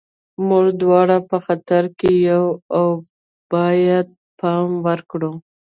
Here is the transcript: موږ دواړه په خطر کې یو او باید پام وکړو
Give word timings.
موږ 0.47 0.65
دواړه 0.81 1.17
په 1.29 1.37
خطر 1.45 1.83
کې 1.99 2.11
یو 2.29 2.45
او 2.77 2.87
باید 3.53 4.07
پام 4.39 4.69
وکړو 4.85 5.31